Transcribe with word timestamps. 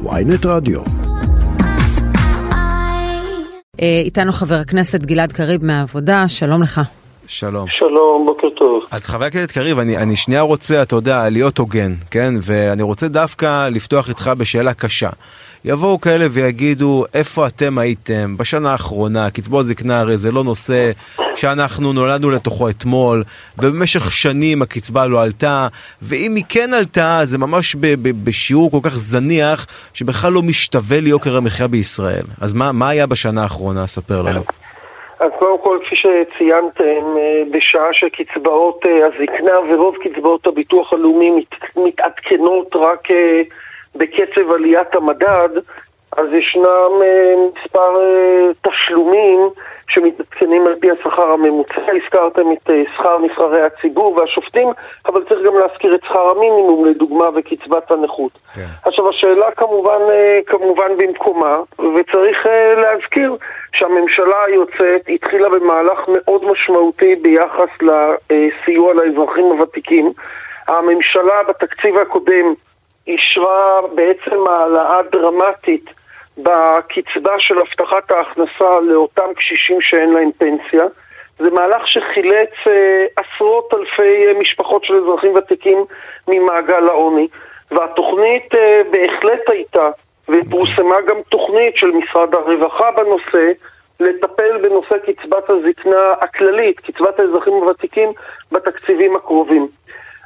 ויינט 0.00 0.46
רדיו. 0.46 0.80
אה, 3.80 4.00
איתנו 4.04 4.32
חבר 4.32 4.54
הכנסת 4.54 5.02
גלעד 5.02 5.32
קריב 5.32 5.64
מהעבודה, 5.64 6.24
שלום 6.28 6.62
לך. 6.62 6.80
שלום. 7.26 7.66
שלום, 7.78 8.26
בוקר 8.26 8.48
טוב. 8.56 8.84
אז 8.90 9.06
חבר 9.06 9.24
הכנסת 9.24 9.50
קריב, 9.52 9.78
אני, 9.78 9.96
אני 9.96 10.16
שנייה 10.16 10.40
רוצה, 10.40 10.82
אתה 10.82 10.96
יודע, 10.96 11.28
להיות 11.28 11.58
הוגן, 11.58 11.92
כן? 12.10 12.34
ואני 12.42 12.82
רוצה 12.82 13.08
דווקא 13.08 13.68
לפתוח 13.68 14.08
איתך 14.08 14.30
בשאלה 14.38 14.74
קשה. 14.74 15.10
יבואו 15.64 16.00
כאלה 16.00 16.24
ויגידו, 16.30 17.04
איפה 17.14 17.46
אתם 17.46 17.78
הייתם 17.78 18.36
בשנה 18.36 18.72
האחרונה? 18.72 19.30
קצבאות 19.30 19.66
זקנה 19.66 20.00
הרי 20.00 20.16
זה 20.16 20.32
לא 20.32 20.44
נושא 20.44 20.90
שאנחנו 21.34 21.92
נולדנו 21.92 22.30
לתוכו 22.30 22.68
אתמול, 22.68 23.22
ובמשך 23.58 24.12
שנים 24.12 24.62
הקצבה 24.62 25.06
לא 25.06 25.22
עלתה, 25.22 25.68
ואם 26.02 26.32
היא 26.36 26.44
כן 26.48 26.74
עלתה, 26.74 27.20
זה 27.24 27.38
ממש 27.38 27.74
ב- 27.74 27.94
ב- 28.02 28.24
בשיעור 28.24 28.70
כל 28.70 28.78
כך 28.82 28.96
זניח, 28.96 29.66
שבכלל 29.94 30.32
לא 30.32 30.42
משתווה 30.42 31.00
ליוקר 31.00 31.36
המחיה 31.36 31.68
בישראל. 31.68 32.24
אז 32.40 32.52
מה, 32.52 32.72
מה 32.72 32.88
היה 32.88 33.06
בשנה 33.06 33.42
האחרונה? 33.42 33.86
ספר 33.86 34.22
לנו. 34.22 34.40
אז 35.20 35.30
קודם 35.38 35.58
כל, 35.62 35.78
כפי 35.86 35.96
שציינתם, 35.96 37.04
אה, 37.18 37.42
בשעה 37.52 37.88
שקצבאות 37.92 38.80
אה, 38.86 39.06
הזקנה 39.06 39.74
ורוב 39.74 39.94
קצבאות 40.04 40.46
הביטוח 40.46 40.92
הלאומי 40.92 41.30
מת- 41.30 41.76
מתעדכנות 41.86 42.66
רק 42.76 43.10
אה, 43.10 43.42
בקצב 43.96 44.50
עליית 44.50 44.94
המדד, 44.94 45.48
אז 46.16 46.26
ישנם 46.32 47.02
אה, 47.02 47.34
מספר 47.48 48.00
אה, 48.00 48.70
תשלומים 48.70 49.48
שמתעדכנים 49.88 50.66
על 50.66 50.74
פי 50.80 50.90
השכר 50.90 51.30
הממוצע. 51.30 51.80
הזכרתם 52.04 52.52
את 52.52 52.70
אה, 52.70 52.82
שכר 52.96 53.18
נבחרי 53.18 53.62
הציבור 53.62 54.16
והשופטים, 54.16 54.68
אבל 55.06 55.24
צריך 55.28 55.40
גם 55.46 55.58
להזכיר 55.58 55.94
את 55.94 56.00
שכר 56.04 56.30
המינימום, 56.30 56.84
לדוגמה, 56.84 57.24
וקצבת 57.34 57.90
הנכות. 57.90 58.32
כן. 58.54 58.66
עכשיו 58.84 59.08
השאלה 59.08 59.50
כמובן, 59.50 60.00
כמובן 60.46 60.96
במקומה, 60.98 61.60
וצריך 61.78 62.46
להזכיר 62.76 63.36
שהממשלה 63.72 64.44
היוצאת 64.46 65.02
התחילה 65.08 65.48
במהלך 65.48 65.98
מאוד 66.08 66.44
משמעותי 66.44 67.14
ביחס 67.14 67.70
לסיוע 68.30 68.94
לאזרחים 68.94 69.44
הוותיקים. 69.44 70.12
הממשלה 70.68 71.42
בתקציב 71.48 71.98
הקודם 71.98 72.54
אישרה 73.06 73.80
בעצם 73.94 74.46
העלאה 74.48 75.02
דרמטית 75.12 75.84
בקצבה 76.38 77.34
של 77.38 77.58
הבטחת 77.58 78.10
ההכנסה 78.10 78.80
לאותם 78.82 79.34
קשישים 79.36 79.80
שאין 79.80 80.12
להם 80.12 80.30
פנסיה. 80.38 80.84
זה 81.38 81.50
מהלך 81.50 81.88
שחילץ 81.88 82.50
אה, 82.66 83.06
עשרות 83.16 83.74
אלפי 83.74 84.26
אה, 84.26 84.32
משפחות 84.40 84.84
של 84.84 84.94
אזרחים 84.94 85.34
ותיקים 85.34 85.84
ממעגל 86.28 86.88
העוני, 86.88 87.28
והתוכנית 87.70 88.54
אה, 88.54 88.82
בהחלט 88.90 89.50
הייתה, 89.50 89.90
ופורסמה 90.28 91.00
גם 91.08 91.16
תוכנית 91.28 91.76
של 91.76 91.90
משרד 91.90 92.34
הרווחה 92.34 92.90
בנושא, 92.90 93.52
לטפל 94.00 94.58
בנושא 94.62 94.96
קצבת 94.98 95.50
הזקנה 95.50 96.12
הכללית, 96.20 96.80
קצבת 96.80 97.20
האזרחים 97.20 97.52
הוותיקים, 97.52 98.12
בתקציבים 98.52 99.16
הקרובים. 99.16 99.68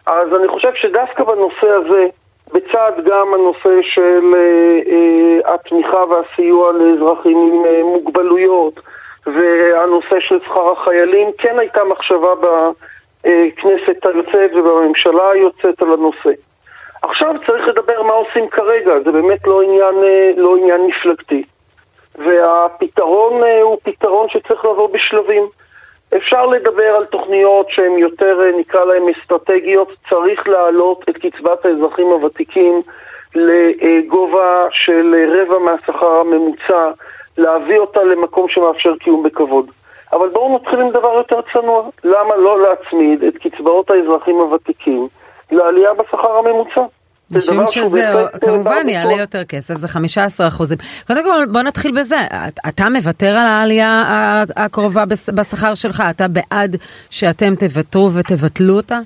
אז 0.07 0.29
אני 0.41 0.49
חושב 0.49 0.75
שדווקא 0.75 1.25
בנושא 1.25 1.67
הזה, 1.67 2.07
בצד 2.53 2.93
גם 3.05 3.35
הנושא 3.35 3.83
של 3.83 4.35
אה, 4.35 4.81
אה, 4.93 5.55
התמיכה 5.55 6.05
והסיוע 6.05 6.73
לאזרחים 6.73 7.39
עם 7.53 7.65
אה, 7.67 7.83
מוגבלויות 7.83 8.81
והנושא 9.27 10.21
של 10.21 10.39
שכר 10.45 10.73
החיילים, 10.73 11.31
כן 11.39 11.59
הייתה 11.59 11.85
מחשבה 11.85 12.29
בכנסת 12.41 14.07
היוצאת 14.07 14.51
ובממשלה 14.55 15.31
היוצאת 15.31 15.83
על 15.83 15.93
הנושא. 15.93 16.31
עכשיו 17.03 17.35
צריך 17.47 17.69
לדבר 17.69 18.03
מה 18.03 18.13
עושים 18.13 18.49
כרגע, 18.49 18.93
זה 19.05 19.13
באמת 19.13 19.47
לא 19.47 19.63
עניין, 19.63 19.95
לא 20.37 20.57
עניין 20.57 20.87
מפלגתי. 20.87 21.43
והפתרון 22.15 23.43
הוא 23.63 23.79
פתרון 23.83 24.29
שצריך 24.29 24.65
לבוא 24.65 24.89
בשלבים. 24.93 25.49
אפשר 26.15 26.47
לדבר 26.47 26.97
על 26.97 27.05
תוכניות 27.05 27.67
שהן 27.71 27.99
יותר, 27.99 28.41
אה, 28.41 28.59
נקרא 28.59 28.85
להן 28.85 29.03
אסטרטגיות, 29.09 29.89
צריך 30.09 30.49
להעלות 30.49 31.05
את 31.09 31.17
קצבת 31.17 31.67
האזרחים 31.67 32.07
הוותיקים 32.07 32.83
לגובה 33.35 34.67
של 34.71 35.15
אה, 35.19 35.43
רבע 35.43 35.59
מהשכר 35.59 36.21
הממוצע, 36.21 36.91
להביא 37.39 37.79
אותה 37.79 38.05
למקום 38.05 38.49
שמאפשר 38.49 38.97
קיום 38.97 39.23
בכבוד. 39.23 39.71
אבל 40.13 40.29
בואו 40.29 40.57
נתחיל 40.57 40.81
עם 40.81 40.91
דבר 40.91 41.15
יותר 41.15 41.41
צנוע, 41.53 41.89
למה 42.05 42.37
לא 42.37 42.63
להצמיד 42.63 43.25
את 43.25 43.37
קצבאות 43.37 43.91
האזרחים 43.91 44.37
הוותיקים 44.37 45.09
לעלייה 45.51 45.95
בשכר 45.95 46.37
הממוצע? 46.39 46.83
משום 47.31 47.69
שזה 47.69 48.03
כמובן 48.45 48.89
יעלה. 48.89 49.13
יותר 49.13 49.45
כסף, 49.45 49.77
זה 49.77 49.89
15 49.89 50.49
אחוזים. 50.49 50.79
קודם 51.07 51.25
כל 51.25 51.47
בוא 51.53 51.63
נתחיל 51.63 51.93
בזה, 52.01 52.17
את- 52.49 52.59
אתה 52.69 52.85
מוותר 52.89 53.27
על 53.37 53.47
העלייה 53.47 54.03
הקרובה 54.57 55.05
בשכר 55.35 55.75
שלך? 55.75 56.03
אתה 56.11 56.25
בעד 56.29 56.77
שאתם 57.11 57.55
תוותרו 57.55 58.11
ותבטלו 58.15 58.75
אותה? 58.77 58.99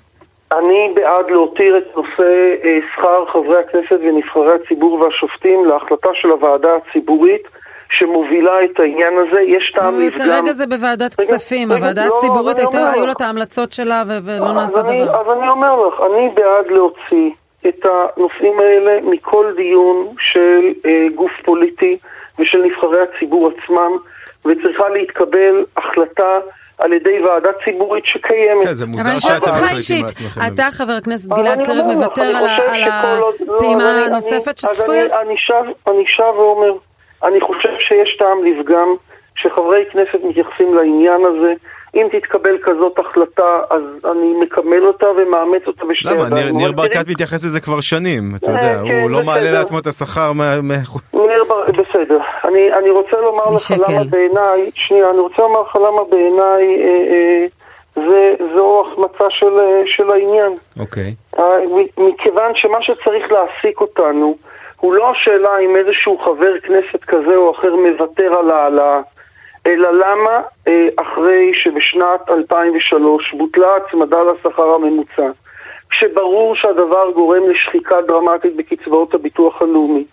אני 0.52 0.92
בעד 0.94 1.30
להותיר 1.30 1.78
את 1.78 1.96
נושא 1.96 2.22
אה, 2.64 2.78
שכר 2.94 3.24
חברי 3.32 3.56
הכנסת 3.68 4.00
ונבחרי 4.02 4.52
הציבור 4.64 4.92
והשופטים 5.00 5.64
להחלטה 5.64 6.08
של 6.14 6.28
הוועדה 6.30 6.68
הציבורית 6.76 7.42
שמובילה 7.90 8.52
את 8.64 8.80
העניין 8.80 9.12
הזה. 9.18 9.40
יש 9.40 9.72
טעם 9.76 10.00
לפגם. 10.00 10.18
כרגע 10.26 10.52
זה 10.52 10.66
בוועדת 10.66 11.14
כספים, 11.14 11.72
הוועדה 11.72 12.06
לא, 12.06 12.14
הציבורית 12.18 12.58
היו. 12.58 13.06
לה 13.06 13.12
את 13.12 13.20
ההמלצות 13.20 13.72
שלה 13.72 14.02
ולא 14.24 14.52
נעשה 14.52 14.82
דבר. 14.82 15.20
אז 15.20 15.38
אני 15.38 15.48
אומר 15.48 15.72
לך, 15.88 15.94
אני 16.10 16.28
בעד 16.34 16.66
להוציא 16.70 17.30
את 17.68 17.86
הנושאים 17.86 18.60
האלה 18.60 19.00
מכל 19.02 19.52
דיון 19.56 20.14
של 20.18 20.58
אה, 20.86 21.06
גוף 21.14 21.32
פוליטי 21.44 21.98
ושל 22.38 22.58
נבחרי 22.58 22.98
הציבור 23.02 23.50
עצמם, 23.50 23.92
וצריכה 24.44 24.88
להתקבל 24.88 25.64
החלטה 25.76 26.38
על 26.78 26.92
ידי 26.92 27.20
ועדה 27.20 27.50
ציבורית 27.64 28.06
שקיימת. 28.06 28.64
כן, 28.64 28.74
זה 28.74 28.84
אבל 28.84 28.92
מוזר 28.92 29.10
אני 29.10 29.20
שואלת 29.20 29.40
שאתם 29.40 29.50
אותך 29.50 29.62
מחליטים 29.62 29.76
אישית. 29.76 30.06
אתה 30.46 30.70
חבר 30.70 30.92
הכנסת 30.92 31.32
אבל 31.32 31.42
גלעד 31.42 31.66
קריב 31.66 31.84
מוותר 31.84 32.22
על 32.22 32.44
לא, 33.18 33.32
הפעימה 33.56 34.04
הנוספת 34.06 34.58
שצפויה? 34.58 35.20
אני 35.86 36.04
שב 36.06 36.24
ואומר, 36.36 36.72
אני 37.22 37.40
חושב 37.40 37.68
שיש 37.78 38.16
טעם 38.18 38.44
לפגם 38.44 38.94
שחברי 39.36 39.84
כנסת 39.92 40.24
מתייחסים 40.24 40.74
לעניין 40.74 41.20
הזה. 41.24 41.52
אם 41.94 42.06
תתקבל 42.12 42.58
כזאת 42.62 42.98
החלטה, 42.98 43.60
אז 43.70 43.82
אני 44.10 44.34
מקבל 44.40 44.86
אותה 44.86 45.06
ומאמץ 45.06 45.62
אותה 45.66 45.84
בשתי 45.84 46.08
למה? 46.08 46.26
ידיים. 46.26 46.34
ניר, 46.34 46.52
ניר 46.52 46.72
תראי, 46.72 46.88
ברקת 46.88 47.08
מתייחס 47.08 47.44
לזה 47.44 47.60
כבר 47.60 47.80
שנים, 47.80 48.22
אתה 48.36 48.50
אה, 48.50 48.56
יודע, 48.56 48.90
כן, 48.92 49.00
הוא 49.02 49.10
לא 49.10 49.22
מעלה 49.26 49.40
בסדר. 49.40 49.58
לעצמו 49.58 49.78
את 49.78 49.86
השכר 49.86 50.32
מה... 50.32 50.60
מה- 50.62 50.74
ניר 51.14 51.44
בר... 51.48 51.64
בסדר. 51.82 52.18
אני, 52.44 52.72
אני 52.72 52.90
רוצה 52.90 53.16
לומר 53.16 53.50
לך. 53.50 53.70
למה 53.70 54.04
בעיניי, 54.10 54.70
שנייה, 54.74 55.10
אני 55.10 55.18
רוצה 55.18 55.42
לומר 55.42 55.62
לך 55.62 55.76
למה 55.76 56.04
בעיניי 56.10 56.82
אה, 56.82 57.12
אה, 57.12 57.46
זה, 57.94 58.34
זו 58.54 58.84
החמצה 58.86 59.24
של, 59.30 59.60
אה, 59.60 59.82
של 59.86 60.10
העניין. 60.10 60.52
אוקיי. 60.80 61.14
אה, 61.38 61.58
מכיוון 61.98 62.52
שמה 62.54 62.78
שצריך 62.82 63.32
להעסיק 63.32 63.80
אותנו 63.80 64.36
הוא 64.80 64.94
לא 64.94 65.10
השאלה 65.10 65.58
אם 65.58 65.76
איזשהו 65.76 66.18
חבר 66.18 66.60
כנסת 66.62 67.04
כזה 67.04 67.36
או 67.36 67.50
אחר 67.50 67.76
מוותר 67.76 68.38
על 68.38 68.50
העלאה, 68.50 69.00
אלא 69.66 69.88
למה 69.92 70.30
אה, 70.68 70.88
אחרי 70.96 71.50
שבשנת 71.54 72.30
2003 72.30 73.34
בוטלה 73.38 73.66
הצמדה 73.76 74.16
לשכר 74.22 74.74
הממוצע, 74.74 75.30
כשברור 75.90 76.56
שהדבר 76.56 77.10
גורם 77.14 77.42
לשחיקה 77.50 77.96
דרמטית 78.08 78.56
בקצבאות 78.56 79.14
הביטוח 79.14 79.62
הלאומי, 79.62 80.04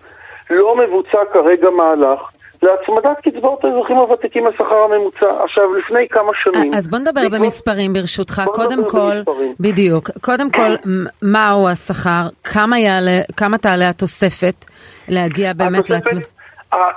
לא 0.50 0.76
מבוצע 0.76 1.18
כרגע 1.34 1.70
מהלך 1.70 2.20
להצמדת 2.62 3.18
קצבאות 3.24 3.66
האזרחים 3.66 3.96
הוותיקים 3.98 4.46
לשכר 4.46 4.76
הממוצע. 4.84 5.44
עכשיו, 5.44 5.74
לפני 5.74 6.08
כמה 6.10 6.32
שנים... 6.44 6.74
אז 6.74 6.90
בוא 6.90 7.00
נדבר 7.00 7.22
בעקבות- 7.22 7.40
במספרים 7.40 7.94
ברשותך. 7.94 8.42
קודם 8.54 8.90
כל, 8.90 9.12
במספרים. 9.16 9.54
בדיוק, 9.60 10.10
קודם 10.22 10.52
כל, 10.52 10.72
מ- 10.90 11.06
מהו 11.32 11.68
השכר, 11.70 12.22
כמה 12.44 12.80
יעלה, 12.80 13.22
כמה 13.38 13.58
תעלה 13.58 13.90
התוספת 13.90 14.66
להגיע 15.08 15.54
באמת 15.54 15.80
התוספת, 15.90 16.28
אה, 16.74 16.90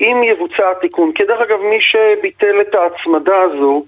אם, 0.00 0.22
יבוצע 0.22 0.70
התיקון, 0.70 1.12
כי 1.12 1.24
דרך 1.24 1.40
אגב 1.40 1.60
מי 1.60 1.78
שביטל 1.80 2.60
את 2.60 2.74
ההצמדה 2.74 3.40
הזו 3.42 3.84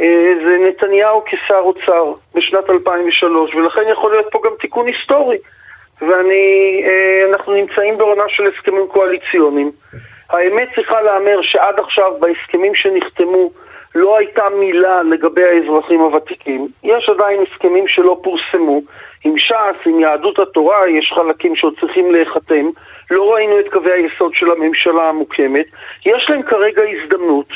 אה, 0.00 0.32
זה 0.44 0.56
נתניהו 0.68 1.22
כשר 1.26 1.60
אוצר 1.60 2.12
בשנת 2.34 2.70
2003 2.70 3.54
ולכן 3.54 3.82
יכול 3.92 4.10
להיות 4.10 4.26
פה 4.30 4.40
גם 4.44 4.52
תיקון 4.60 4.86
היסטורי 4.86 5.36
ואנחנו 6.02 7.52
נמצאים 7.52 7.98
בעונה 7.98 8.24
של 8.28 8.44
הסכמים 8.46 8.86
קואליציוניים. 8.88 9.70
האמת 10.30 10.68
צריכה 10.74 11.00
להיאמר 11.02 11.42
שעד 11.42 11.78
עכשיו 11.78 12.12
בהסכמים 12.20 12.74
שנחתמו 12.74 13.50
לא 13.94 14.18
הייתה 14.18 14.48
מילה 14.60 15.02
לגבי 15.02 15.44
האזרחים 15.44 16.00
הוותיקים. 16.00 16.68
יש 16.84 17.08
עדיין 17.08 17.40
הסכמים 17.42 17.88
שלא 17.88 18.20
פורסמו. 18.22 18.80
עם 19.24 19.38
ש"ס, 19.38 19.86
עם 19.86 20.00
יהדות 20.00 20.38
התורה, 20.38 20.88
יש 20.88 21.12
חלקים 21.14 21.56
שעוד 21.56 21.74
צריכים 21.80 22.12
להיחתם. 22.12 22.66
לא 23.10 23.34
ראינו 23.34 23.60
את 23.60 23.68
קווי 23.72 23.92
היסוד 23.92 24.34
של 24.34 24.50
הממשלה 24.50 25.08
המוקמת. 25.08 25.66
יש 26.06 26.30
להם 26.30 26.42
כרגע 26.42 26.82
הזדמנות 26.82 27.48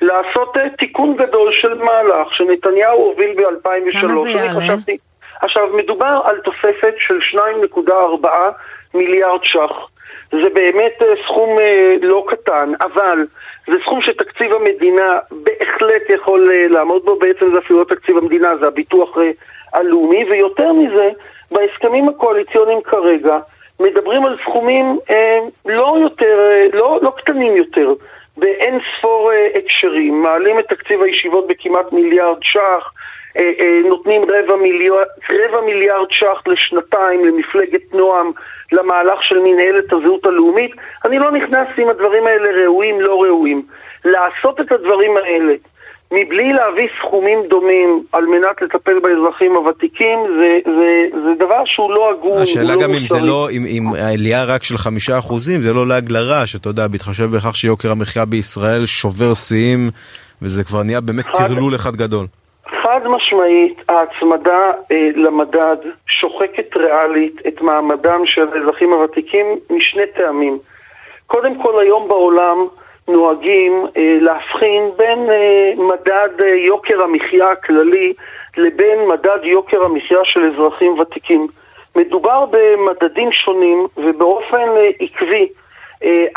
לעשות 0.00 0.56
אה, 0.56 0.70
תיקון 0.78 1.16
גדול 1.16 1.52
של 1.52 1.74
מהלך 1.74 2.34
שנתניהו 2.34 3.02
הוביל 3.02 3.34
ב-2003. 3.36 4.00
כמה 4.00 4.22
זה 4.22 4.30
יעלה? 4.30 4.60
חשבתי... 4.60 4.96
עכשיו, 5.40 5.68
מדובר 5.76 6.20
על 6.24 6.38
תוספת 6.38 6.94
של 6.98 7.38
2.4 7.38 8.28
מיליארד 8.94 9.44
ש"ח. 9.44 9.88
זה 10.30 10.48
באמת 10.54 11.02
סכום 11.26 11.58
לא 12.02 12.24
קטן, 12.28 12.72
אבל 12.80 13.26
זה 13.66 13.72
סכום 13.82 14.02
שתקציב 14.02 14.52
המדינה 14.52 15.18
בהחלט 15.30 16.02
יכול 16.08 16.52
לעמוד 16.70 17.04
בו, 17.04 17.18
בעצם 17.18 17.52
זה 17.52 17.58
אפילו 17.58 17.78
לא 17.78 17.84
תקציב 17.84 18.16
המדינה, 18.16 18.56
זה 18.56 18.66
הביטוח 18.66 19.16
הלאומי, 19.72 20.24
ויותר 20.30 20.72
מזה, 20.72 21.10
בהסכמים 21.50 22.08
הקואליציוניים 22.08 22.82
כרגע 22.82 23.38
מדברים 23.80 24.24
על 24.26 24.36
סכומים 24.42 24.98
אה, 25.10 25.38
לא 25.66 25.96
יותר, 26.00 26.38
אה, 26.40 26.66
לא, 26.78 26.98
לא 27.02 27.12
קטנים 27.16 27.56
יותר, 27.56 27.94
באין 28.36 28.78
ספור 28.98 29.32
אה, 29.32 29.48
הקשרים, 29.58 30.22
מעלים 30.22 30.58
את 30.58 30.68
תקציב 30.68 31.02
הישיבות 31.02 31.46
בכמעט 31.48 31.92
מיליארד 31.92 32.38
ש"ח, 32.42 32.92
אה, 33.38 33.52
אה, 33.60 33.80
נותנים 33.88 34.22
רבע 34.22 34.56
מיליארד, 34.56 35.06
רבע 35.30 35.60
מיליארד 35.60 36.10
ש"ח 36.10 36.42
לשנתיים 36.46 37.24
למפלגת 37.24 37.94
נועם, 37.94 38.32
למהלך 38.72 39.24
של 39.24 39.38
מנהלת 39.38 39.92
הזהות 39.92 40.26
הלאומית. 40.26 40.72
אני 41.04 41.18
לא 41.18 41.30
נכנס 41.30 41.68
אם 41.78 41.88
הדברים 41.88 42.26
האלה 42.26 42.50
ראויים, 42.64 43.00
לא 43.00 43.22
ראויים. 43.22 43.62
לעשות 44.04 44.60
את 44.60 44.72
הדברים 44.72 45.16
האלה 45.16 45.54
מבלי 46.12 46.52
להביא 46.52 46.88
סכומים 47.00 47.38
דומים 47.48 48.02
על 48.12 48.26
מנת 48.26 48.62
לטפל 48.62 48.98
באזרחים 48.98 49.52
הוותיקים, 49.56 50.18
זה, 50.38 50.58
זה, 50.76 50.90
זה 51.24 51.44
דבר 51.44 51.62
שהוא 51.64 51.92
לא 51.92 52.10
הגון, 52.10 52.38
השאלה 52.38 52.74
לא 52.74 52.82
גם. 52.82 52.90
אם 52.90 53.06
זה 53.06 53.20
לא, 53.20 53.48
אם, 53.50 53.64
אם 53.68 53.82
העלייה 53.98 54.44
רק 54.44 54.64
של 54.64 54.76
חמישה 54.76 55.18
אחוזים, 55.18 55.62
זה 55.62 55.72
לא 55.72 55.86
לעג 55.86 56.10
לרש, 56.12 56.56
אתה 56.56 56.68
יודע, 56.68 56.86
בהתחשב 56.86 57.24
בכך 57.36 57.56
שיוקר 57.56 57.90
המחיה 57.90 58.24
בישראל 58.24 58.86
שובר 58.86 59.34
שיאים, 59.34 59.90
וזה 60.42 60.64
כבר 60.64 60.82
נהיה 60.82 61.00
באמת 61.00 61.24
חד- 61.26 61.46
טרלול 61.48 61.74
אחד 61.74 61.96
גדול. 61.96 62.26
חד 62.82 63.00
משמעית, 63.08 63.82
ההצמדה 63.88 64.58
אה, 64.92 65.08
למדד 65.16 65.76
שוחקת 66.08 66.76
ריאלית 66.76 67.36
את 67.48 67.60
מעמדם 67.60 68.20
של 68.24 68.42
האזרחים 68.52 68.92
הוותיקים 68.92 69.46
משני 69.70 70.02
טעמים. 70.16 70.58
קודם 71.26 71.62
כל, 71.62 71.80
היום 71.80 72.08
בעולם 72.08 72.56
נוהגים 73.08 73.86
אה, 73.96 74.18
להבחין 74.20 74.90
בין 74.96 75.30
אה, 75.30 75.72
מדד 75.76 76.40
אה, 76.40 76.46
יוקר 76.46 77.02
המחיה 77.02 77.50
הכללי 77.50 78.12
לבין 78.56 79.08
מדד 79.08 79.38
יוקר 79.42 79.84
המחיה 79.84 80.18
של 80.24 80.40
אזרחים 80.52 80.98
ותיקים. 80.98 81.46
מדובר 81.96 82.44
במדדים 82.50 83.32
שונים 83.32 83.86
ובאופן 83.96 84.68
עקבי. 85.00 85.48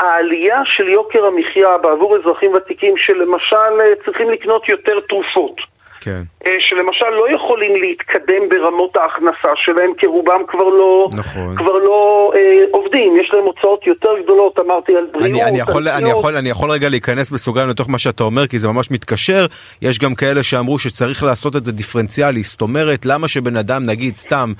העלייה 0.00 0.60
של 0.64 0.88
יוקר 0.88 1.24
המחיה 1.24 1.78
בעבור 1.78 2.16
אזרחים 2.16 2.54
ותיקים 2.54 2.96
שלמשל 2.96 3.94
צריכים 4.04 4.30
לקנות 4.30 4.68
יותר 4.68 5.00
תרופות. 5.08 5.56
כן. 6.00 6.22
אה, 6.46 6.50
שלמשל 6.58 7.08
לא 7.08 7.34
יכולים 7.34 7.76
להתקדם 7.76 8.48
ברמות 8.50 8.96
ההכנסה 8.96 9.52
שלהם, 9.56 9.92
כי 9.98 10.06
רובם 10.06 10.40
כבר 10.48 10.68
לא, 10.68 11.08
נכון. 11.12 11.56
כבר 11.56 11.72
לא 11.72 12.32
אה, 12.34 12.64
עובדים, 12.70 13.16
יש 13.20 13.30
להם 13.32 13.44
הוצאות 13.44 13.86
יותר 13.86 14.08
גדולות, 14.24 14.58
אמרתי 14.58 14.96
על 14.96 15.06
בריאות, 15.12 15.30
אני, 15.30 15.44
אני, 15.44 15.58
יכול, 15.58 15.88
על 15.88 16.02
אני. 16.02 16.10
יכול, 16.10 16.36
אני 16.36 16.48
יכול 16.50 16.70
רגע 16.70 16.88
להיכנס 16.88 17.30
בסוגריים 17.30 17.68
לתוך 17.68 17.90
מה 17.90 17.98
שאתה 17.98 18.22
אומר 18.22 18.46
כי 18.46 18.58
זה 18.58 18.68
ממש 18.68 18.90
מתקשר 18.90 19.46
יש 19.82 19.98
גם 19.98 20.14
כאלה 20.14 20.42
שאמרו 20.42 20.78
שצריך 20.78 21.22
לעשות 21.22 21.56
את 21.56 21.64
זה 21.64 21.72
דיפרנציאלי 21.72 22.42
זאת 22.42 22.60
אומרת 22.60 23.06
למה 23.06 23.28
שבן 23.28 23.56
אדם 23.56 23.82
נגיד 23.82 24.16
סתם 24.16 24.52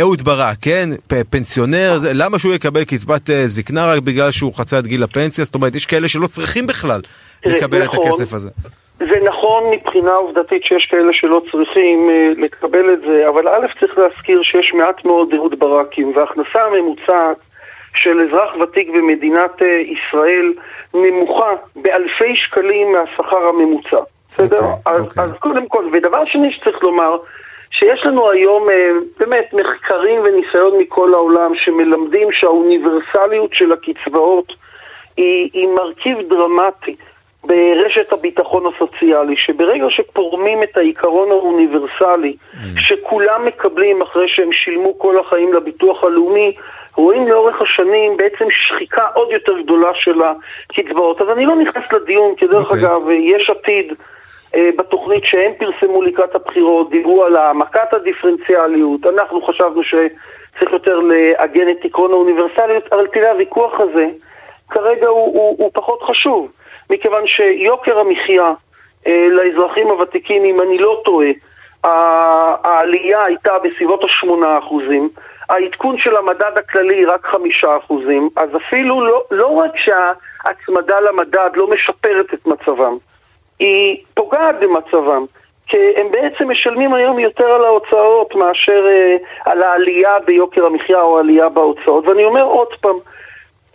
אהוד 0.00 0.22
ברק 0.22 0.56
כן 0.60 0.88
פנסיונר 1.30 1.98
זה, 1.98 2.10
למה 2.14 2.38
שהוא 2.38 2.54
יקבל 2.54 2.84
קצבת 2.84 3.30
אה, 3.30 3.48
זקנה 3.48 3.86
רק 3.86 4.02
בגלל 4.02 4.30
שהוא 4.30 4.54
חצה 4.54 4.78
את 4.78 4.86
גיל 4.86 5.02
הפנסיה 5.02 5.44
זאת 5.44 5.54
אומרת 5.54 5.74
יש 5.74 5.86
כאלה 5.86 6.08
שלא 6.08 6.26
צריכים 6.26 6.66
בכלל 6.66 7.00
לקבל 7.46 7.84
את 7.84 7.94
נכון. 7.94 8.08
הכסף 8.08 8.34
הזה. 8.34 8.50
זה 9.10 9.28
נכון 9.28 9.62
מבחינה 9.72 10.14
עובדתית 10.14 10.64
שיש 10.64 10.86
כאלה 10.90 11.12
שלא 11.12 11.42
צריכים 11.52 12.10
אה, 12.10 12.32
לקבל 12.36 12.92
את 12.92 13.00
זה, 13.00 13.28
אבל 13.28 13.48
א' 13.48 13.66
צריך 13.80 13.98
להזכיר 13.98 14.42
שיש 14.42 14.72
מעט 14.74 15.04
מאוד 15.04 15.34
אהוד 15.34 15.58
ברקים, 15.58 16.12
וההכנסה 16.16 16.62
הממוצעת 16.64 17.36
של 17.94 18.20
אזרח 18.20 18.56
ותיק 18.60 18.88
במדינת 18.88 19.62
אה, 19.62 19.66
ישראל 19.66 20.52
נמוכה 20.94 21.52
באלפי 21.76 22.36
שקלים 22.36 22.92
מהשכר 22.92 23.46
הממוצע. 23.48 24.00
בסדר? 24.28 24.56
אוקיי, 24.56 24.92
אז, 24.94 25.02
אוקיי. 25.02 25.24
אז 25.24 25.30
קודם 25.40 25.68
כל, 25.68 25.84
ודבר 25.92 26.24
שני 26.24 26.52
שצריך 26.52 26.82
לומר, 26.82 27.16
שיש 27.70 28.06
לנו 28.06 28.30
היום 28.30 28.70
אה, 28.70 28.90
באמת 29.18 29.54
מחקרים 29.54 30.20
וניסיון 30.24 30.78
מכל 30.78 31.14
העולם 31.14 31.52
שמלמדים 31.54 32.32
שהאוניברסליות 32.32 33.54
של 33.54 33.72
הקצבאות 33.72 34.52
היא, 35.16 35.50
היא 35.52 35.68
מרכיב 35.68 36.18
דרמטי 36.28 36.96
ברשת 37.46 38.12
הביטחון 38.12 38.64
הסוציאלי, 38.66 39.36
שברגע 39.36 39.84
שפורמים 39.88 40.62
את 40.62 40.76
העיקרון 40.76 41.30
האוניברסלי 41.30 42.36
שכולם 42.76 43.44
מקבלים 43.44 44.02
אחרי 44.02 44.28
שהם 44.28 44.52
שילמו 44.52 44.98
כל 44.98 45.18
החיים 45.18 45.52
לביטוח 45.52 46.04
הלאומי, 46.04 46.56
רואים 46.96 47.28
לאורך 47.28 47.62
השנים 47.62 48.16
בעצם 48.16 48.44
שחיקה 48.50 49.06
עוד 49.14 49.30
יותר 49.32 49.60
גדולה 49.60 49.90
של 49.94 50.20
הקצבאות. 50.22 51.20
אז 51.20 51.28
אני 51.28 51.46
לא 51.46 51.56
נכנס 51.56 51.84
לדיון, 51.92 52.34
כי 52.34 52.44
דרך 52.44 52.64
אוקיי. 52.64 52.78
אגב, 52.78 53.10
יש 53.10 53.50
עתיד 53.50 53.92
אה, 54.54 54.70
בתוכנית 54.78 55.24
שהם 55.24 55.52
פרסמו 55.58 56.02
לקראת 56.02 56.34
הבחירות, 56.34 56.90
דיברו 56.90 57.24
על 57.24 57.36
העמקת 57.36 57.94
הדיפרנציאליות, 57.94 59.06
אנחנו 59.06 59.42
חשבנו 59.42 59.82
שצריך 59.82 60.72
יותר 60.72 60.98
לעגן 60.98 61.68
את 61.68 61.84
עקרון 61.84 62.10
האוניברסליות, 62.10 62.92
אבל 62.92 63.06
תראה, 63.06 63.30
הוויכוח 63.30 63.80
הזה 63.80 64.06
כרגע 64.70 65.08
הוא, 65.08 65.34
הוא, 65.34 65.56
הוא 65.58 65.70
פחות 65.74 66.02
חשוב, 66.02 66.48
מכיוון 66.90 67.26
שיוקר 67.26 67.98
המחיה 67.98 68.52
אה, 69.06 69.26
לאזרחים 69.30 69.88
הוותיקים, 69.88 70.44
אם 70.44 70.60
אני 70.60 70.78
לא 70.78 71.02
טועה, 71.04 71.28
העלייה 72.64 73.24
הייתה 73.24 73.52
בסביבות 73.58 74.04
השמונה 74.04 74.58
אחוזים, 74.58 75.08
העדכון 75.48 75.98
של 75.98 76.16
המדד 76.16 76.58
הכללי 76.58 77.04
רק 77.04 77.26
חמישה 77.26 77.76
אחוזים, 77.76 78.28
אז 78.36 78.48
אפילו 78.56 79.06
לא, 79.06 79.24
לא 79.30 79.46
רק 79.46 79.70
שההצמדה 79.76 81.00
למדד 81.00 81.50
לא 81.54 81.70
משפרת 81.70 82.34
את 82.34 82.46
מצבם, 82.46 82.96
היא 83.58 83.98
פוגעת 84.14 84.60
במצבם. 84.60 85.24
כי 85.66 85.76
הם 85.96 86.10
בעצם 86.10 86.50
משלמים 86.50 86.94
היום 86.94 87.18
יותר 87.18 87.44
על 87.44 87.64
ההוצאות 87.64 88.34
מאשר 88.34 88.86
אה, 88.88 89.16
על 89.44 89.62
העלייה 89.62 90.18
ביוקר 90.26 90.66
המחיה 90.66 91.00
או 91.00 91.16
העלייה 91.16 91.48
בהוצאות. 91.48 92.06
ואני 92.06 92.24
אומר 92.24 92.42
עוד 92.42 92.68
פעם, 92.80 92.96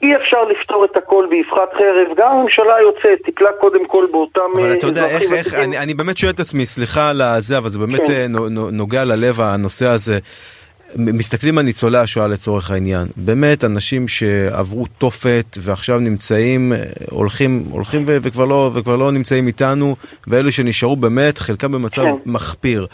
אי 0.02 0.16
אפשר 0.16 0.44
לפתור 0.44 0.86
את 0.86 0.98
הכל 0.98 1.26
באבחת 1.30 1.74
חרב, 1.74 2.18
גם 2.18 2.32
הממשלה 2.32 2.76
היוצאת 2.76 3.26
טיפלה 3.26 3.50
קודם 3.60 3.88
כל 3.88 4.06
באותם 4.12 4.42
אבל 4.56 4.70
אה, 4.72 4.78
אתה 4.78 4.88
יודע 4.88 5.06
איך, 5.08 5.32
איך. 5.32 5.54
אני, 5.54 5.78
אני 5.78 5.94
באמת 5.94 6.18
שואל 6.18 6.32
את 6.32 6.40
עצמי, 6.40 6.66
סליחה 6.66 7.10
על 7.10 7.22
הזה, 7.22 7.58
אבל 7.58 7.70
זה 7.70 7.80
באמת 7.80 8.08
כן. 8.08 8.12
אה, 8.14 8.28
נו- 8.28 8.50
נו- 8.50 8.72
נוגע 8.72 9.06
ללב 9.06 9.42
הנושא 9.42 9.86
הזה. 9.86 10.20
מסתכלים 10.96 11.58
על 11.58 11.66
ניצולי 11.66 11.98
השואה 11.98 12.28
לצורך 12.28 12.72
העניין, 12.72 13.08
באמת 13.16 13.64
אנשים 13.64 14.08
שעברו 14.08 14.86
תופת 14.98 15.58
ועכשיו 15.62 16.00
נמצאים, 16.00 16.74
אה, 16.74 16.80
הולכים, 17.12 17.64
הולכים 17.72 18.04
ו- 18.08 18.18
וכבר 18.22 18.46
לא, 18.46 18.72
וכבר 18.74 18.96
לא 18.96 19.12
נמצאים 19.12 19.48
איתנו, 19.48 19.96
ואלה 20.28 20.52
שנשארו 20.52 20.96
באמת, 20.96 21.38
חלקם 21.38 21.72
במצב 21.72 22.02
כן. 22.02 22.12
מחפיר. 22.26 22.88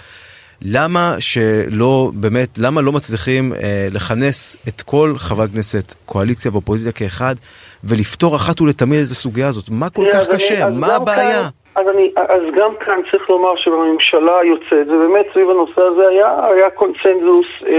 למה 0.62 1.16
שלא, 1.20 2.12
באמת, 2.14 2.50
למה 2.58 2.82
לא 2.82 2.92
מצליחים 2.92 3.54
אה, 3.54 3.88
לכנס 3.94 4.58
את 4.68 4.82
כל 4.82 5.14
חברי 5.18 5.46
הכנסת, 5.46 5.94
קואליציה 6.06 6.52
ואופוזיציה 6.52 6.92
כאחד, 6.92 7.36
ולפתור 7.84 8.36
אחת 8.36 8.62
ולתמיד 8.62 9.00
את 9.06 9.12
הסוגיה 9.12 9.48
הזאת? 9.48 9.66
מה 9.72 9.90
כל 9.90 10.06
כך 10.14 10.20
אני- 10.30 10.36
קשה? 10.36 10.68
אז 10.68 10.78
מה 10.78 10.96
הבעיה? 10.96 11.42
כאן- 11.42 11.50
אז, 11.82 11.86
אני, 11.96 12.12
אז 12.18 12.42
גם 12.58 12.72
כאן 12.86 13.00
צריך 13.12 13.30
לומר 13.30 13.56
שבממשלה 13.56 14.40
היוצאת, 14.40 14.88
ובאמת 14.88 15.26
סביב 15.34 15.50
הנושא 15.50 15.82
הזה 15.82 16.08
היה, 16.08 16.46
היה 16.48 16.70
קונצנזוס, 16.70 17.46
אה, 17.68 17.72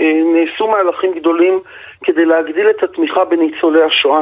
אה, 0.00 0.12
נעשו 0.34 0.66
מהלכים 0.68 1.10
גדולים 1.18 1.60
כדי 2.04 2.24
להגדיל 2.24 2.70
את 2.70 2.82
התמיכה 2.82 3.24
בניצולי 3.24 3.82
השואה. 3.82 4.20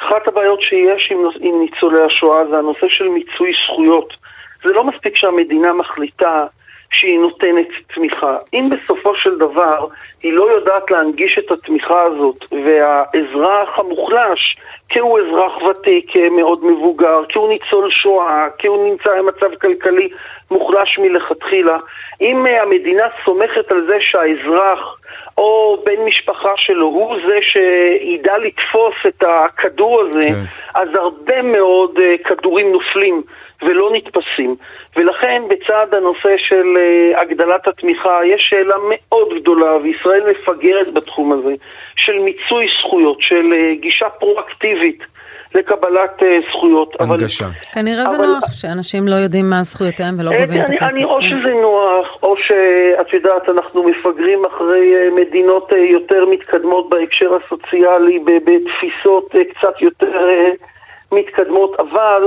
אחת 0.00 0.28
הבעיות 0.28 0.60
שיש 0.62 1.08
עם, 1.10 1.18
עם 1.40 1.60
ניצולי 1.60 2.02
השואה 2.02 2.46
זה 2.50 2.58
הנושא 2.58 2.86
של 2.88 3.08
מיצוי 3.08 3.52
זכויות. 3.66 4.12
זה 4.64 4.72
לא 4.72 4.84
מספיק 4.84 5.16
שהמדינה 5.16 5.72
מחליטה 5.72 6.44
שהיא 6.90 7.18
נותנת 7.18 7.68
תמיכה. 7.94 8.36
אם 8.54 8.70
בסופו 8.70 9.14
של 9.14 9.38
דבר 9.38 9.86
היא 10.22 10.32
לא 10.32 10.50
יודעת 10.50 10.90
להנגיש 10.90 11.38
את 11.38 11.50
התמיכה 11.50 12.02
הזאת, 12.02 12.44
והאזרח 12.64 13.78
המוחלש, 13.78 14.56
כי 14.88 14.98
הוא 14.98 15.18
אזרח 15.18 15.62
ותיק 15.62 16.16
אה, 16.16 16.30
מאוד 16.30 16.64
מבוגר, 16.64 17.24
כי 17.28 17.38
הוא 17.38 17.48
ניצול 17.48 17.90
שואה, 17.90 18.46
כי 18.58 18.66
הוא 18.66 18.88
נמצא 18.88 19.10
במצב 19.18 19.54
כלכלי 19.60 20.08
מוחלש 20.50 20.98
מלכתחילה, 20.98 21.78
אם 22.20 22.46
אה, 22.46 22.62
המדינה 22.62 23.04
סומכת 23.24 23.72
על 23.72 23.86
זה 23.88 23.96
שהאזרח 24.00 24.96
או 25.38 25.76
בן 25.86 26.04
משפחה 26.04 26.52
שלו 26.56 26.86
הוא 26.86 27.16
זה 27.28 27.38
שידע 27.42 28.38
לתפוס 28.38 28.94
את 29.08 29.24
הכדור 29.26 30.00
הזה, 30.00 30.20
כן. 30.20 30.42
אז 30.74 30.88
הרבה 30.94 31.42
מאוד 31.42 31.98
uh, 31.98 32.28
כדורים 32.28 32.72
נופלים 32.72 33.22
ולא 33.62 33.90
נתפסים. 33.92 34.56
ולכן 34.96 35.42
בצד 35.48 35.86
הנושא 35.92 36.36
של 36.36 36.66
uh, 36.76 37.20
הגדלת 37.20 37.68
התמיכה 37.68 38.20
יש 38.24 38.46
שאלה 38.50 38.74
מאוד 38.88 39.28
גדולה, 39.40 39.76
וישראל 39.76 40.22
מפגרת 40.30 40.94
בתחום 40.94 41.32
הזה, 41.32 41.54
של 41.96 42.18
מיצוי 42.18 42.66
זכויות, 42.80 43.16
של 43.20 43.52
uh, 43.52 43.80
גישה 43.80 44.08
פרואקטיבית. 44.08 45.02
לקבלת 45.54 46.22
uh, 46.22 46.50
זכויות. 46.50 47.00
הנגשה. 47.00 47.44
אבל, 47.44 47.54
כנראה 47.74 48.04
זה 48.06 48.16
אבל... 48.16 48.26
נוח 48.26 48.52
שאנשים 48.52 49.08
לא 49.08 49.14
יודעים 49.14 49.50
מה 49.50 49.62
זכויותיהם 49.62 50.20
ולא 50.20 50.30
גובים 50.30 50.60
את 50.60 50.70
הכסף. 50.70 50.94
אני, 50.94 51.04
או 51.04 51.22
שזה 51.22 51.52
נוח, 51.62 52.06
או 52.22 52.36
שאת 52.36 53.12
יודעת, 53.12 53.48
אנחנו 53.48 53.82
מפגרים 53.82 54.44
אחרי 54.44 54.94
uh, 54.94 55.20
מדינות 55.20 55.72
uh, 55.72 55.76
יותר 55.76 56.26
מתקדמות 56.26 56.88
בהקשר 56.88 57.30
הסוציאלי, 57.36 58.18
בתפיסות 58.18 59.34
uh, 59.34 59.38
קצת 59.54 59.82
יותר 59.82 60.12
uh, 60.12 60.64
מתקדמות, 61.12 61.80
אבל 61.80 62.22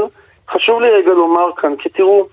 חשוב 0.54 0.82
לי 0.82 0.90
רגע 0.90 1.14
לומר 1.14 1.52
כאן, 1.58 1.76
כי 1.76 1.90
תראו, 1.90 2.28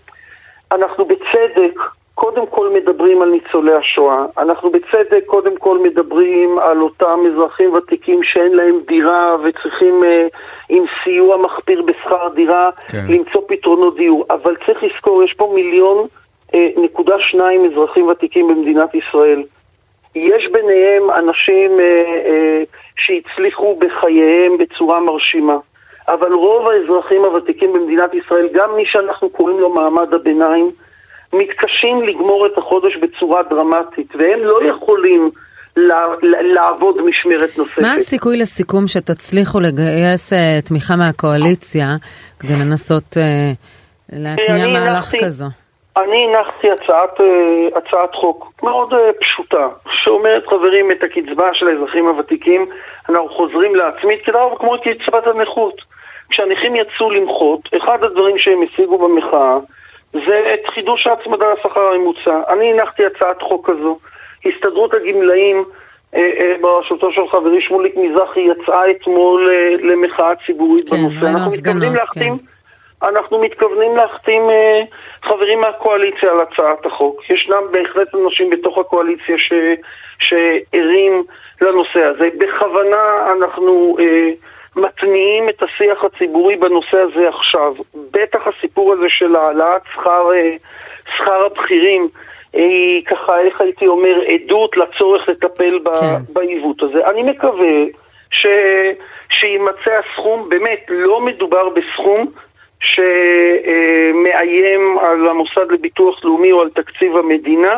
אנחנו 0.73 1.05
בצדק 1.05 1.81
קודם 2.15 2.47
כל 2.47 2.71
מדברים 2.75 3.23
על 3.23 3.29
ניצולי 3.29 3.75
השואה, 3.75 4.25
אנחנו 4.39 4.71
בצדק 4.71 5.25
קודם 5.27 5.57
כל 5.57 5.79
מדברים 5.79 6.59
על 6.59 6.81
אותם 6.81 7.21
אזרחים 7.33 7.73
ותיקים 7.73 8.23
שאין 8.23 8.55
להם 8.55 8.81
דירה 8.87 9.37
וצריכים 9.45 10.05
אה, 10.05 10.27
עם 10.69 10.85
סיוע 11.05 11.37
מחפיר 11.37 11.83
בשכר 11.83 12.29
דירה 12.35 12.71
כן. 12.89 13.05
למצוא 13.09 13.43
פתרונות 13.49 13.97
דיור, 13.97 14.25
אבל 14.31 14.57
צריך 14.67 14.83
לזכור, 14.83 15.23
יש 15.23 15.35
פה 15.35 15.53
מיליון 15.55 16.07
אה, 16.55 16.69
נקודה 16.77 17.15
שניים 17.19 17.71
אזרחים 17.73 18.07
ותיקים 18.07 18.49
במדינת 18.49 18.95
ישראל. 18.95 19.43
יש 20.15 20.47
ביניהם 20.53 21.11
אנשים 21.11 21.81
אה, 21.81 21.85
אה, 22.27 22.63
שהצליחו 22.97 23.77
בחייהם 23.79 24.59
בצורה 24.59 25.01
מרשימה. 25.01 25.57
אבל 26.09 26.33
רוב 26.33 26.69
האזרחים 26.69 27.25
הוותיקים 27.25 27.73
במדינת 27.73 28.15
ישראל, 28.15 28.49
גם 28.53 28.77
מי 28.77 28.83
שאנחנו 28.87 29.31
קוראים 29.31 29.61
לו 29.61 29.75
מעמד 29.75 30.15
הביניים, 30.15 30.71
מתקשים 31.33 32.03
לגמור 32.03 32.47
את 32.47 32.59
החודש 32.59 32.97
בצורה 32.97 33.43
דרמטית, 33.43 34.17
והם 34.17 34.41
לא 34.41 34.65
יכולים 34.65 35.31
לעבוד 36.55 36.97
משמרת 37.03 37.59
נוספת. 37.59 37.79
מה 37.79 37.93
הסיכוי 37.93 38.37
לסיכום 38.37 38.87
שתצליחו 38.87 39.61
לגייס 39.61 40.33
uh, 40.33 40.37
תמיכה 40.69 40.97
מהקואליציה 40.97 41.87
כדי 42.39 42.53
לנסות 42.53 43.17
uh, 43.17 43.21
להתניע 44.13 44.69
מהלך 44.69 45.13
כזו? 45.25 45.45
אני 45.97 46.27
הנחתי 46.27 46.71
הצעת, 46.71 47.21
uh, 47.21 47.79
הצעת 47.79 48.15
חוק 48.15 48.53
מאוד 48.63 48.95
פשוטה, 49.21 49.69
שאומרת, 49.91 50.47
חברים, 50.47 50.91
את 50.91 51.03
הקצבה 51.03 51.49
של 51.53 51.69
האזרחים 51.69 52.07
הוותיקים 52.07 52.67
אנחנו 53.09 53.29
חוזרים 53.29 53.75
להצמיד 53.75 54.19
כדאו 54.25 54.57
כמו 54.59 54.77
קצבת 54.81 55.27
הנכות. 55.27 55.96
כשהנכים 56.29 56.77
יצאו 56.77 57.11
למחות, 57.11 57.61
אחד 57.77 58.05
הדברים 58.05 58.39
שהם 58.39 58.61
השיגו 58.63 58.99
במחאה 58.99 59.59
זה 60.13 60.55
את 60.55 60.71
חידוש 60.75 61.07
ההצמדה 61.07 61.47
לשכר 61.53 61.81
הממוצע. 61.81 62.41
אני 62.49 62.73
הנחתי 62.73 63.07
הצעת 63.07 63.43
חוק 63.43 63.71
כזו. 63.71 63.99
הסתדרות 64.47 64.95
הגמלאים 64.95 65.65
אה, 66.15 66.21
אה, 66.41 66.55
בראשותו 66.61 67.13
של 67.13 67.29
חברי 67.33 67.61
שמוליק 67.61 67.97
מזרחי 67.97 68.41
יצאה 68.41 68.91
אתמול 68.91 69.51
אה, 69.51 69.89
למחאה 69.89 70.33
ציבורית 70.47 70.91
כן, 70.91 70.97
בנושא. 70.97 71.27
אנחנו 71.27 71.51
מתכוונים 71.53 71.95
להחתים, 71.95 72.39
כן. 72.39 72.45
אנחנו 73.09 73.39
מתכוונים 73.39 73.97
להחתים 73.97 74.43
חברים 75.23 75.61
מהקואליציה 75.61 76.31
על 76.31 76.41
הצעת 76.41 76.87
החוק. 76.87 77.31
ישנם 77.31 77.63
בהחלט 77.71 78.15
אנשים 78.15 78.51
בתוך 78.51 78.79
הקואליציה 78.79 79.39
ש, 79.39 79.53
שערים 80.19 81.25
לנושא 81.61 82.03
הזה. 82.05 82.29
בכוונה 82.39 83.27
אנחנו... 83.37 83.97
מתניעים 84.77 85.49
את 85.49 85.63
השיח 85.63 86.05
הציבורי 86.05 86.57
בנושא 86.57 86.97
הזה 86.97 87.29
עכשיו. 87.29 87.75
בטח 88.11 88.41
הסיפור 88.47 88.93
הזה 88.93 89.07
של 89.09 89.37
העלאת 89.37 89.83
שכר, 89.95 90.33
אה, 90.35 90.57
שכר 91.17 91.47
הבכירים 91.47 92.09
היא 92.53 93.05
ככה, 93.05 93.41
איך 93.41 93.61
הייתי 93.61 93.87
אומר, 93.87 94.21
עדות 94.29 94.77
לצורך 94.77 95.29
לטפל 95.29 95.79
כן. 96.01 96.33
בעיוות 96.33 96.83
הזה. 96.83 97.07
אני 97.07 97.23
מקווה 97.23 97.85
ש... 98.31 98.47
שימצא 99.31 100.01
הסכום, 100.01 100.49
באמת 100.49 100.87
לא 100.89 101.21
מדובר 101.21 101.69
בסכום 101.69 102.27
שמאיים 102.95 104.83
על 105.03 105.29
המוסד 105.29 105.73
לביטוח 105.73 106.25
לאומי 106.25 106.53
או 106.53 106.63
על 106.63 106.69
תקציב 106.71 107.17
המדינה, 107.17 107.75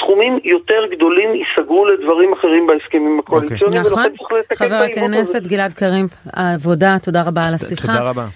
סכומים 0.00 0.38
יותר 0.44 0.86
גדולים 0.90 1.30
ייסגרו 1.34 1.86
לדברים 1.86 2.32
אחרים 2.32 2.66
בהסכמים 2.66 3.18
הקואליציוניים. 3.18 3.82
נכון, 3.82 4.02
חבר 4.54 4.74
הכנסת 4.74 5.42
גלעד 5.46 5.74
קריב, 5.74 6.06
העבודה, 6.32 6.96
תודה 7.02 7.22
רבה 7.22 7.42
על 7.48 7.54
השיחה. 7.54 7.86
תודה 7.86 8.10
רבה. 8.10 8.26